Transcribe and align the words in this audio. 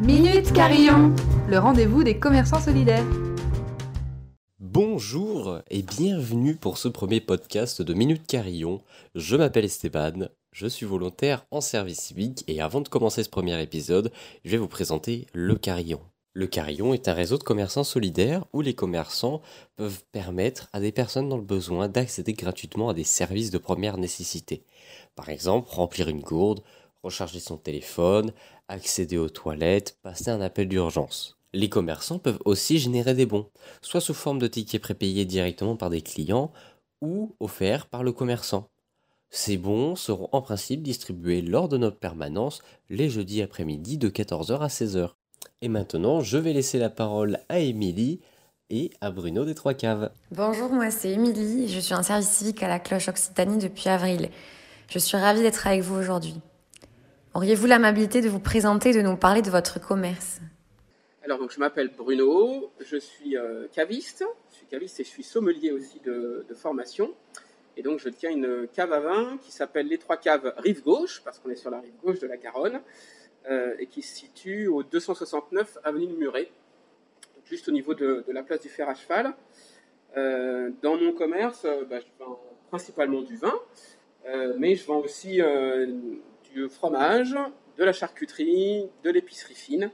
Minute 0.00 0.54
Carillon, 0.54 1.14
le 1.46 1.58
rendez-vous 1.58 2.02
des 2.02 2.18
commerçants 2.18 2.58
solidaires. 2.58 3.04
Bonjour 4.58 5.58
et 5.68 5.82
bienvenue 5.82 6.56
pour 6.56 6.78
ce 6.78 6.88
premier 6.88 7.20
podcast 7.20 7.82
de 7.82 7.92
Minute 7.92 8.26
Carillon. 8.26 8.80
Je 9.14 9.36
m'appelle 9.36 9.66
Esteban, 9.66 10.28
je 10.52 10.66
suis 10.66 10.86
volontaire 10.86 11.44
en 11.50 11.60
service 11.60 12.00
civique 12.00 12.44
et 12.48 12.62
avant 12.62 12.80
de 12.80 12.88
commencer 12.88 13.22
ce 13.22 13.28
premier 13.28 13.60
épisode, 13.62 14.10
je 14.42 14.52
vais 14.52 14.56
vous 14.56 14.68
présenter 14.68 15.26
le 15.34 15.54
Carillon. 15.56 16.00
Le 16.32 16.46
Carillon 16.46 16.94
est 16.94 17.08
un 17.08 17.12
réseau 17.12 17.36
de 17.36 17.42
commerçants 17.42 17.84
solidaires 17.84 18.46
où 18.54 18.62
les 18.62 18.74
commerçants 18.74 19.42
peuvent 19.76 20.02
permettre 20.12 20.70
à 20.72 20.80
des 20.80 20.92
personnes 20.92 21.28
dans 21.28 21.36
le 21.36 21.42
besoin 21.42 21.88
d'accéder 21.88 22.32
gratuitement 22.32 22.88
à 22.88 22.94
des 22.94 23.04
services 23.04 23.50
de 23.50 23.58
première 23.58 23.98
nécessité. 23.98 24.64
Par 25.14 25.28
exemple, 25.28 25.68
remplir 25.70 26.08
une 26.08 26.22
gourde, 26.22 26.62
recharger 27.02 27.40
son 27.40 27.56
téléphone, 27.56 28.32
accéder 28.68 29.18
aux 29.18 29.28
toilettes, 29.28 29.96
passer 30.02 30.30
un 30.30 30.40
appel 30.40 30.68
d'urgence. 30.68 31.36
Les 31.52 31.68
commerçants 31.68 32.18
peuvent 32.18 32.40
aussi 32.44 32.78
générer 32.78 33.14
des 33.14 33.26
bons, 33.26 33.48
soit 33.82 34.00
sous 34.00 34.14
forme 34.14 34.38
de 34.38 34.46
tickets 34.46 34.80
prépayés 34.80 35.24
directement 35.24 35.76
par 35.76 35.90
des 35.90 36.02
clients 36.02 36.52
ou 37.00 37.34
offerts 37.40 37.86
par 37.86 38.02
le 38.02 38.12
commerçant. 38.12 38.68
Ces 39.30 39.56
bons 39.56 39.96
seront 39.96 40.28
en 40.32 40.42
principe 40.42 40.82
distribués 40.82 41.42
lors 41.42 41.68
de 41.68 41.76
notre 41.76 41.98
permanence 41.98 42.62
les 42.88 43.08
jeudis 43.08 43.42
après-midi 43.42 43.96
de 43.98 44.08
14h 44.08 44.58
à 44.58 44.66
16h. 44.66 45.10
Et 45.62 45.68
maintenant, 45.68 46.20
je 46.20 46.38
vais 46.38 46.52
laisser 46.52 46.78
la 46.78 46.90
parole 46.90 47.38
à 47.48 47.58
Émilie 47.58 48.20
et 48.70 48.90
à 49.00 49.10
Bruno 49.10 49.44
des 49.44 49.54
Trois 49.54 49.74
Caves. 49.74 50.10
Bonjour, 50.30 50.70
moi 50.70 50.90
c'est 50.90 51.10
Émilie, 51.10 51.68
je 51.68 51.80
suis 51.80 51.94
en 51.94 52.02
service 52.02 52.28
civique 52.28 52.62
à 52.62 52.68
la 52.68 52.78
Cloche 52.78 53.08
Occitanie 53.08 53.58
depuis 53.58 53.88
avril. 53.88 54.30
Je 54.88 54.98
suis 54.98 55.16
ravie 55.16 55.42
d'être 55.42 55.66
avec 55.66 55.82
vous 55.82 55.96
aujourd'hui. 55.96 56.34
Auriez-vous 57.32 57.66
l'amabilité 57.66 58.22
de 58.22 58.28
vous 58.28 58.40
présenter 58.40 58.92
de 58.92 59.02
nous 59.02 59.16
parler 59.16 59.40
de 59.40 59.50
votre 59.50 59.80
commerce? 59.80 60.40
Alors, 61.22 61.38
donc, 61.38 61.52
je 61.52 61.60
m'appelle 61.60 61.88
Bruno, 61.96 62.72
je 62.80 62.96
suis 62.96 63.36
euh, 63.36 63.68
caviste, 63.72 64.24
je 64.50 64.56
suis 64.56 64.66
caviste 64.66 64.98
et 64.98 65.04
je 65.04 65.10
suis 65.10 65.22
sommelier 65.22 65.70
aussi 65.70 66.00
de, 66.00 66.44
formation. 66.56 67.14
Et 67.76 67.84
donc, 67.84 68.00
je 68.00 68.08
tiens 68.08 68.30
une 68.30 68.66
cave 68.66 68.92
à 68.92 68.98
vin 68.98 69.38
qui 69.42 69.52
s'appelle 69.52 69.86
Les 69.86 69.98
Trois 69.98 70.16
Caves 70.16 70.52
Rive 70.56 70.82
Gauche, 70.82 71.22
parce 71.24 71.38
qu'on 71.38 71.50
est 71.50 71.56
sur 71.56 71.70
la 71.70 71.78
rive 71.78 71.94
gauche 72.02 72.18
de 72.18 72.26
la 72.26 72.36
Garonne. 72.36 72.80
Euh, 73.48 73.76
et 73.78 73.86
qui 73.86 74.02
se 74.02 74.16
situe 74.16 74.66
au 74.66 74.82
269 74.82 75.78
avenue 75.84 76.08
de 76.08 76.16
Muret, 76.16 76.50
juste 77.44 77.68
au 77.68 77.72
niveau 77.72 77.94
de, 77.94 78.24
la 78.28 78.42
place 78.42 78.60
du 78.60 78.68
fer 78.68 78.88
à 78.88 78.96
cheval. 78.96 79.34
Euh, 80.16 80.70
dans 80.82 80.96
mon 80.96 81.12
commerce, 81.12 81.64
bah, 81.88 82.00
je 82.00 82.06
vends 82.18 82.40
principalement 82.70 83.22
du 83.22 83.36
vin, 83.36 83.54
mais 84.58 84.74
je 84.74 84.84
vends 84.84 84.98
aussi 84.98 85.40
du 86.52 86.68
fromage, 86.68 87.36
de 87.76 87.84
la 87.84 87.92
charcuterie, 87.92 88.88
de 89.04 89.10
l'épicerie 89.10 89.54
fine. 89.54 89.90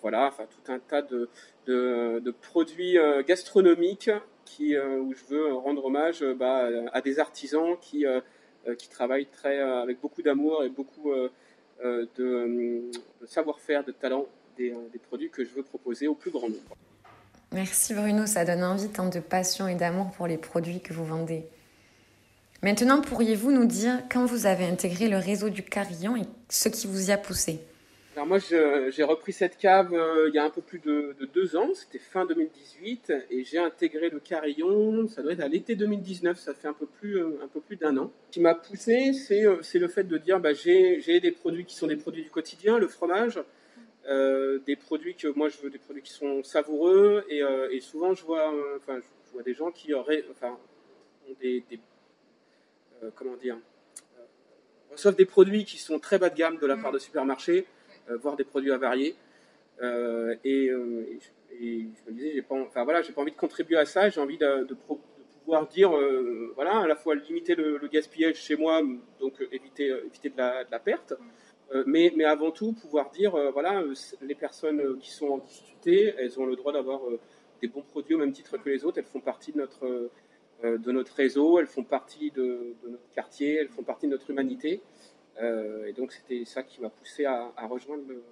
voilà, 0.00 0.26
enfin 0.26 0.44
tout 0.44 0.72
un 0.72 0.78
tas 0.78 1.02
de, 1.02 1.28
de, 1.66 2.30
produits 2.30 2.98
gastronomiques 3.26 4.10
qui, 4.44 4.78
où 4.78 5.12
je 5.14 5.24
veux 5.34 5.54
rendre 5.54 5.84
hommage 5.84 6.24
bah, 6.38 6.68
à 6.92 7.00
des 7.00 7.18
artisans 7.18 7.76
qui, 7.80 8.04
qui 8.78 8.88
travaillent 8.88 9.26
très, 9.26 9.58
avec 9.58 10.00
beaucoup 10.00 10.22
d'amour 10.22 10.64
et 10.64 10.68
beaucoup 10.68 11.12
euh, 11.84 12.06
de, 12.16 12.90
savoir-faire, 13.26 13.84
de 13.84 13.90
talent 13.90 14.26
des, 14.56 14.70
euh, 14.70 14.76
des, 14.92 14.98
produits 14.98 15.28
que 15.28 15.44
je 15.44 15.50
veux 15.50 15.64
proposer 15.64 16.06
au 16.06 16.14
plus 16.14 16.30
grand 16.30 16.48
nombre. 16.48 16.76
Merci 17.52 17.94
Bruno, 17.94 18.26
ça 18.26 18.44
donne 18.44 18.62
envie 18.62 18.88
tant 18.88 19.08
de 19.08 19.18
passion 19.18 19.66
et 19.66 19.74
d'amour 19.74 20.10
pour 20.12 20.28
les 20.28 20.38
produits 20.38 20.80
que 20.80 20.92
vous 20.92 21.04
vendez. 21.04 21.44
Maintenant, 22.62 23.00
pourriez-vous 23.02 23.52
nous 23.52 23.66
dire 23.66 24.02
quand 24.10 24.24
vous 24.24 24.46
avez 24.46 24.64
intégré 24.64 25.08
le 25.08 25.18
réseau 25.18 25.50
du 25.50 25.62
Carillon 25.62 26.16
et 26.16 26.26
ce 26.48 26.68
qui 26.68 26.86
vous 26.86 27.10
y 27.10 27.12
a 27.12 27.18
poussé 27.18 27.60
alors 28.16 28.28
moi, 28.28 28.38
j'ai 28.38 29.02
repris 29.02 29.32
cette 29.32 29.58
cave 29.58 29.92
euh, 29.92 30.28
il 30.28 30.36
y 30.36 30.38
a 30.38 30.44
un 30.44 30.50
peu 30.50 30.62
plus 30.62 30.78
de, 30.78 31.16
de 31.18 31.26
deux 31.26 31.56
ans, 31.56 31.74
c'était 31.74 31.98
fin 31.98 32.24
2018, 32.24 33.12
et 33.30 33.42
j'ai 33.42 33.58
intégré 33.58 34.08
le 34.08 34.20
Carillon, 34.20 35.08
ça 35.08 35.20
doit 35.20 35.32
être 35.32 35.40
à 35.40 35.48
l'été 35.48 35.74
2019, 35.74 36.38
ça 36.38 36.54
fait 36.54 36.68
un 36.68 36.74
peu 36.74 36.86
plus, 36.86 37.18
euh, 37.18 37.40
un 37.42 37.48
peu 37.48 37.58
plus 37.60 37.74
d'un 37.74 37.96
an. 37.96 38.12
Ce 38.28 38.34
qui 38.34 38.40
m'a 38.40 38.54
poussé, 38.54 39.12
c'est 39.14 39.44
euh, 39.44 39.60
le 39.74 39.88
fait 39.88 40.04
de 40.04 40.16
dire, 40.16 40.38
bah, 40.38 40.52
j'ai 40.52 41.18
des 41.18 41.32
produits 41.32 41.64
qui 41.64 41.74
sont 41.74 41.88
des 41.88 41.96
produits 41.96 42.22
du 42.22 42.30
quotidien, 42.30 42.78
le 42.78 42.86
fromage, 42.86 43.40
des 44.06 44.76
produits 44.76 45.16
que 45.16 45.28
moi 45.28 45.48
je 45.48 45.58
veux, 45.58 45.70
des 45.70 45.78
produits 45.78 46.02
qui 46.02 46.12
sont 46.12 46.44
savoureux, 46.44 47.24
et, 47.28 47.80
souvent 47.80 48.14
je 48.14 48.22
vois, 48.24 48.54
enfin, 48.76 49.00
je 49.26 49.32
vois 49.32 49.42
des 49.42 49.54
gens 49.54 49.72
qui 49.72 49.92
auraient, 49.92 50.24
enfin, 50.30 50.56
ont 51.28 51.34
des 51.40 51.64
comment 53.14 53.36
dire, 53.36 53.56
reçoivent 54.94 55.16
des 55.16 55.26
produits 55.26 55.64
qui 55.64 55.78
sont 55.78 55.98
très 55.98 56.18
bas 56.18 56.30
de 56.30 56.36
gamme 56.36 56.58
de 56.58 56.66
la 56.66 56.76
part 56.76 56.92
de 56.92 56.98
supermarchés, 56.98 57.66
euh, 58.10 58.16
voir 58.16 58.36
des 58.36 58.44
produits 58.44 58.72
avariés. 58.72 59.16
Euh, 59.82 60.34
et, 60.44 60.68
euh, 60.68 61.06
et, 61.50 61.66
et, 61.66 61.88
je 61.94 62.10
me 62.10 62.16
disais, 62.16 62.32
j'ai 62.34 62.42
pas, 62.42 62.54
enfin 62.54 62.84
voilà, 62.84 63.02
j'ai 63.02 63.12
pas 63.12 63.20
envie 63.20 63.32
de 63.32 63.36
contribuer 63.36 63.76
à 63.76 63.84
ça. 63.84 64.08
J'ai 64.08 64.20
envie 64.20 64.38
de, 64.38 64.64
de, 64.64 64.74
pro, 64.74 64.94
de, 64.96 65.38
pouvoir 65.44 65.66
dire, 65.66 65.92
voilà, 66.54 66.78
à 66.78 66.86
la 66.86 66.96
fois 66.96 67.14
limiter 67.14 67.54
le, 67.54 67.76
le 67.76 67.88
gaspillage 67.88 68.36
chez 68.36 68.56
moi, 68.56 68.80
donc 69.20 69.34
éviter, 69.52 69.88
éviter 70.06 70.30
de 70.30 70.38
la, 70.38 70.64
de 70.64 70.70
la 70.70 70.78
perte. 70.78 71.14
Mais, 71.86 72.12
mais, 72.14 72.24
avant 72.24 72.52
tout 72.52 72.72
pouvoir 72.72 73.10
dire 73.10 73.32
voilà 73.52 73.82
les 74.22 74.34
personnes 74.34 74.96
qui 74.98 75.10
sont 75.10 75.26
en 75.26 75.38
difficulté 75.38 76.14
elles 76.18 76.38
ont 76.38 76.46
le 76.46 76.54
droit 76.54 76.72
d'avoir 76.72 77.00
des 77.60 77.66
bons 77.66 77.82
produits 77.82 78.14
au 78.14 78.18
même 78.18 78.32
titre 78.32 78.58
que 78.58 78.68
les 78.68 78.84
autres 78.84 78.98
elles 78.98 79.06
font 79.06 79.20
partie 79.20 79.50
de 79.50 79.58
notre 79.58 80.10
de 80.62 80.92
notre 80.92 81.14
réseau 81.14 81.58
elles 81.58 81.66
font 81.66 81.84
partie 81.84 82.30
de, 82.30 82.74
notre 82.86 83.10
quartier 83.10 83.56
elles 83.56 83.68
font 83.68 83.82
partie 83.82 84.06
de 84.06 84.12
notre 84.12 84.30
humanité 84.30 84.80
euh, 85.40 85.86
et 85.86 85.92
donc 85.92 86.12
c'était 86.12 86.44
ça 86.44 86.62
qui 86.62 86.80
m'a 86.80 86.90
poussé 86.90 87.24
à, 87.24 87.52
rejoindre 87.68 88.04
le, 88.08 88.22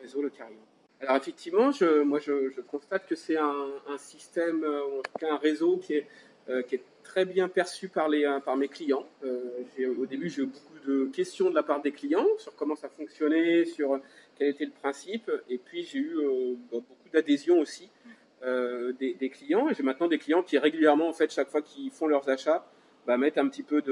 réseau 0.00 0.22
Le 0.22 0.30
Carillon. 0.30 0.56
Alors 1.00 1.16
effectivement, 1.16 1.70
je, 1.72 2.02
moi 2.02 2.18
je, 2.18 2.60
constate 2.62 3.06
que 3.06 3.14
c'est 3.14 3.36
un, 3.36 3.98
système, 3.98 4.62
ou 4.64 4.98
en 4.98 5.02
tout 5.02 5.18
cas 5.18 5.32
un 5.32 5.38
réseau 5.38 5.76
qui 5.78 5.94
est, 5.94 6.06
euh, 6.48 6.62
très 7.02 7.24
bien 7.24 7.48
perçu 7.48 7.88
par, 7.88 8.08
les, 8.08 8.38
par 8.44 8.56
mes 8.56 8.68
clients. 8.68 9.06
Euh, 9.24 9.64
au 9.98 10.06
début, 10.06 10.28
j'ai 10.28 10.42
eu 10.42 10.46
beaucoup 10.46 10.78
de 10.86 11.06
questions 11.06 11.50
de 11.50 11.54
la 11.54 11.62
part 11.62 11.82
des 11.82 11.92
clients 11.92 12.26
sur 12.38 12.54
comment 12.54 12.76
ça 12.76 12.88
fonctionnait, 12.88 13.64
sur 13.64 14.00
quel 14.36 14.48
était 14.48 14.64
le 14.64 14.70
principe. 14.70 15.30
Et 15.48 15.58
puis 15.58 15.82
j'ai 15.82 15.98
eu 15.98 16.16
euh, 16.16 16.54
beaucoup 16.70 17.08
d'adhésion 17.12 17.58
aussi 17.58 17.88
euh, 17.99 17.99
des, 18.42 19.14
des, 19.14 19.30
clients. 19.30 19.68
Et 19.68 19.74
j'ai 19.74 19.82
maintenant 19.82 20.08
des 20.08 20.18
clients 20.18 20.42
qui 20.42 20.58
régulièrement, 20.58 21.08
en 21.08 21.12
fait, 21.12 21.32
chaque 21.32 21.48
fois 21.48 21.62
qu'ils 21.62 21.90
font 21.90 22.06
leurs 22.06 22.28
achats, 22.28 22.64
bah, 23.06 23.16
mettre 23.16 23.38
un 23.38 23.48
petit 23.48 23.62
peu 23.62 23.82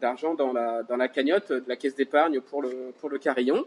d'argent 0.00 0.34
dans 0.34 0.52
la, 0.52 0.82
dans 0.82 0.96
la 0.96 1.08
cagnotte 1.08 1.52
de 1.52 1.64
la 1.68 1.76
caisse 1.76 1.94
d'épargne 1.94 2.40
pour 2.40 2.62
le, 2.62 2.92
pour 2.98 3.08
le 3.08 3.18
carillon. 3.18 3.64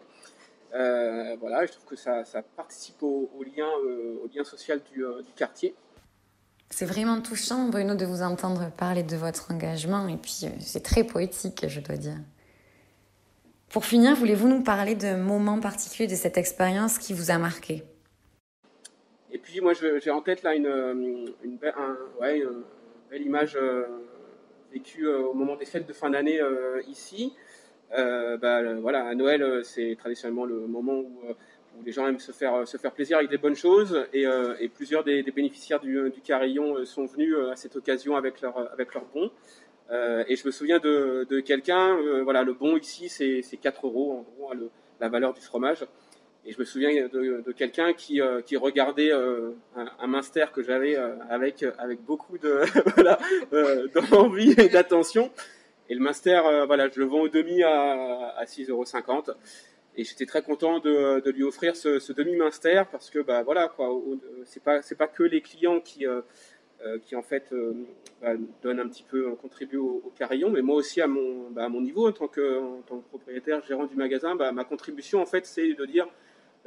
Euh, 0.73 1.35
voilà, 1.39 1.65
je 1.65 1.71
trouve 1.71 1.85
que 1.85 1.95
ça, 1.95 2.25
ça 2.25 2.41
participe 2.41 3.01
au, 3.01 3.29
lien, 3.43 3.67
euh, 3.85 4.23
au 4.23 4.29
lien 4.33 4.43
social 4.43 4.81
du, 4.91 5.03
euh, 5.03 5.21
quartier. 5.35 5.73
C'est 6.69 6.85
vraiment 6.85 7.19
touchant, 7.21 7.69
Bruno, 7.69 7.95
de 7.95 8.05
vous 8.05 8.21
entendre 8.21 8.69
parler 8.77 9.01
de 9.01 9.15
votre 9.15 9.51
engagement, 9.51 10.07
et 10.07 10.17
puis 10.17 10.41
euh, 10.43 10.49
c'est 10.59 10.83
très 10.83 11.03
poétique, 11.03 11.65
je 11.67 11.79
dois 11.79 11.97
dire. 11.97 12.17
Pour 13.69 13.85
finir, 13.85 14.15
voulez-vous 14.15 14.47
nous 14.47 14.61
parler 14.61 14.95
d'un 14.95 15.17
moment 15.17 15.59
particulier 15.59 16.07
de 16.07 16.15
cette 16.15 16.37
expérience 16.37 16.99
qui 16.99 17.13
vous 17.13 17.31
a 17.31 17.39
marqué? 17.39 17.83
Et 19.39 19.41
puis 19.41 19.61
moi, 19.61 19.71
j'ai 19.73 20.11
en 20.11 20.21
tête 20.21 20.43
là 20.43 20.53
une, 20.53 20.67
une, 21.45 21.55
belle, 21.55 21.73
image 23.13 23.57
vécu 24.73 25.07
euh, 25.07 25.19
au 25.19 25.33
moment 25.33 25.55
des 25.55 25.63
fêtes 25.63 25.87
de 25.87 25.93
fin 25.93 26.09
d'année 26.09 26.41
euh, 26.41 26.81
ici. 26.89 27.33
Euh, 27.97 28.35
bah, 28.35 28.61
voilà, 28.81 29.05
à 29.05 29.15
Noël, 29.15 29.61
c'est 29.63 29.95
traditionnellement 29.97 30.43
le 30.43 30.67
moment 30.67 30.99
où, 30.99 31.21
les 31.85 31.93
gens 31.93 32.05
aiment 32.05 32.19
se 32.19 32.33
faire, 32.33 32.65
plaisir 32.93 33.19
avec 33.19 33.29
des 33.29 33.37
bonnes 33.37 33.55
choses 33.55 34.05
et, 34.11 34.27
plusieurs 34.75 35.05
des, 35.05 35.23
bénéficiaires 35.23 35.79
du, 35.79 36.11
Carillon 36.21 36.83
sont 36.83 37.05
venus 37.05 37.33
à 37.49 37.55
cette 37.55 37.77
occasion 37.77 38.17
avec 38.17 38.41
leur, 38.41 38.57
avec 38.73 38.89
bon. 39.13 39.31
Euh, 39.89 40.25
et 40.27 40.35
je 40.35 40.45
me 40.45 40.51
souviens 40.51 40.79
de, 40.79 41.39
quelqu'un, 41.39 41.97
euh, 41.97 42.23
voilà, 42.23 42.43
le 42.43 42.53
bon 42.53 42.77
ici, 42.77 43.07
c'est 43.07 43.57
4 43.57 43.87
euros, 43.87 44.11
en 44.11 44.21
gros, 44.21 44.53
le, 44.53 44.69
la 44.99 45.07
valeur 45.07 45.33
du 45.33 45.41
fromage. 45.41 45.85
Et 46.45 46.53
je 46.53 46.59
me 46.59 46.65
souviens 46.65 47.07
de, 47.07 47.51
quelqu'un 47.51 47.93
qui, 47.93 48.21
euh, 48.21 48.41
qui 48.41 48.55
regardait 48.55 49.11
euh, 49.11 49.51
un, 49.75 49.87
un, 49.99 50.07
Minster 50.07 50.45
que 50.53 50.63
j'avais 50.63 50.95
euh, 50.95 51.15
avec, 51.29 51.65
avec 51.77 52.01
beaucoup 52.01 52.37
de 52.37 52.61
voilà, 52.95 53.19
d'envie 53.93 54.53
et 54.57 54.69
d'attention. 54.69 55.31
Et 55.89 55.95
le 55.95 56.01
Minster, 56.01 56.41
voilà, 56.65 56.87
je 56.89 56.99
le 56.99 57.05
vends 57.05 57.21
au 57.21 57.29
demi 57.29 57.63
à, 57.63 58.29
à 58.37 58.45
6,50 58.45 58.69
euros. 58.69 58.85
Et 59.95 60.03
j'étais 60.03 60.25
très 60.25 60.41
content 60.41 60.79
de, 60.79 61.19
de, 61.19 61.31
lui 61.31 61.43
offrir 61.43 61.75
ce, 61.75 61.99
ce 61.99 62.13
demi 62.13 62.35
Minster 62.35 62.83
parce 62.89 63.09
que 63.09 63.19
bah 63.19 63.43
voilà 63.43 63.67
quoi, 63.67 63.89
c'est 64.45 64.63
pas 64.63 64.79
pas 64.97 65.07
que 65.07 65.23
les 65.23 65.41
clients 65.41 65.81
qui 65.81 66.05
qui 67.03 67.15
en 67.15 67.23
fait 67.23 67.51
bah, 68.21 68.33
donnent 68.61 68.79
un 68.79 68.87
petit 68.87 69.03
peu 69.03 69.31
contribuent 69.35 69.77
au, 69.77 70.01
au, 70.05 70.13
carillon, 70.17 70.51
mais 70.51 70.61
moi 70.61 70.75
aussi 70.75 71.01
à 71.01 71.07
mon 71.07 71.49
bah, 71.49 71.65
à 71.65 71.69
mon 71.69 71.81
niveau 71.81 72.07
en 72.07 72.11
tant 72.11 72.27
que 72.27 72.59
en 72.59 72.81
tant 72.83 72.99
que 72.99 73.09
propriétaire 73.09 73.65
gérant 73.65 73.87
du 73.87 73.95
magasin, 73.95 74.35
bah, 74.35 74.51
ma 74.51 74.63
contribution 74.63 75.21
en 75.21 75.25
fait 75.25 75.47
c'est 75.47 75.73
de 75.73 75.85
dire 75.85 76.07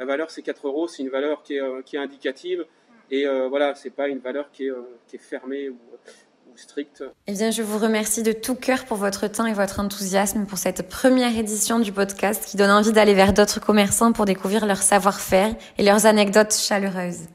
la 0.03 0.07
valeur 0.07 0.33
c'est 0.33 0.43
4 0.43 0.67
euros, 0.67 0.89
c'est 0.89 1.03
une 1.05 1.11
valeur 1.11 1.45
qui 1.45 1.55
est, 1.55 1.61
euh, 1.61 1.81
qui 1.85 1.95
est 1.95 2.01
indicative 2.01 2.67
et 3.09 3.25
euh, 3.25 3.49
voilà, 3.49 3.77
c'est 3.77 3.91
pas 3.91 4.09
une 4.09 4.19
valeur 4.19 4.51
qui 4.51 4.67
est, 4.67 4.71
euh, 4.71 4.99
qui 5.07 5.15
est 5.15 5.21
fermée 5.21 5.69
ou, 5.69 5.75
ou 5.75 6.57
strictes. 6.57 7.05
Eh 7.29 7.33
bien, 7.33 7.53
je 7.53 7.63
vous 7.63 7.79
remercie 7.79 8.25
de 8.25 8.33
tout 8.33 8.57
cœur 8.57 8.85
pour 8.85 8.97
votre 8.97 9.29
temps 9.29 9.47
et 9.47 9.53
votre 9.53 9.79
enthousiasme 9.79 10.45
pour 10.47 10.59
cette 10.59 10.89
première 10.89 11.39
édition 11.39 11.79
du 11.79 11.93
podcast 11.93 12.45
qui 12.45 12.57
donne 12.57 12.71
envie 12.71 12.93
d'aller 12.93 13.15
vers 13.15 13.33
d'autres 13.33 13.61
commerçants 13.61 14.13
pour 14.13 14.25
découvrir 14.25 14.67
leur 14.67 14.83
savoir-faire 14.83 15.55
et 15.79 15.85
leurs 15.85 16.05
anecdotes 16.05 16.53
chaleureuses. 16.53 17.29